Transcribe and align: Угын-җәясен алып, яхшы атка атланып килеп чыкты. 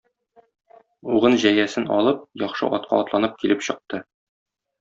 Угын-җәясен 1.17 1.87
алып, 1.97 2.25
яхшы 2.47 2.73
атка 2.81 3.01
атланып 3.05 3.39
килеп 3.45 3.63
чыкты. 3.69 4.05